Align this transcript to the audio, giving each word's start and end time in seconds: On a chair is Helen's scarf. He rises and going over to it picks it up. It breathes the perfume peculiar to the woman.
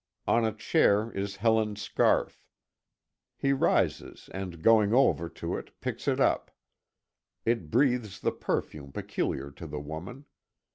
On 0.27 0.43
a 0.43 0.51
chair 0.51 1.11
is 1.11 1.35
Helen's 1.35 1.79
scarf. 1.79 2.43
He 3.37 3.53
rises 3.53 4.31
and 4.33 4.63
going 4.63 4.95
over 4.95 5.29
to 5.29 5.55
it 5.57 5.79
picks 5.79 6.07
it 6.07 6.19
up. 6.19 6.49
It 7.45 7.69
breathes 7.69 8.19
the 8.19 8.31
perfume 8.31 8.91
peculiar 8.93 9.51
to 9.51 9.67
the 9.67 9.79
woman. 9.79 10.25